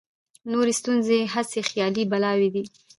نورې 0.51 0.73
ستونزې 0.79 1.17
هسې 1.33 1.59
خیالي 1.69 2.03
بلاوې 2.11 2.49
دي. 2.55 2.63